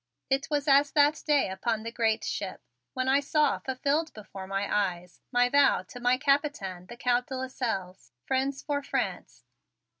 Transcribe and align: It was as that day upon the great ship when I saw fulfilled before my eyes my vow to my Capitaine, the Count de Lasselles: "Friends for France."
It 0.31 0.47
was 0.49 0.67
as 0.67 0.89
that 0.93 1.21
day 1.27 1.47
upon 1.51 1.83
the 1.83 1.91
great 1.91 2.23
ship 2.23 2.63
when 2.95 3.07
I 3.07 3.19
saw 3.19 3.59
fulfilled 3.59 4.11
before 4.15 4.47
my 4.47 4.67
eyes 4.67 5.21
my 5.31 5.47
vow 5.47 5.83
to 5.83 5.99
my 5.99 6.17
Capitaine, 6.17 6.87
the 6.87 6.97
Count 6.97 7.27
de 7.27 7.35
Lasselles: 7.37 8.11
"Friends 8.25 8.63
for 8.63 8.81
France." 8.81 9.45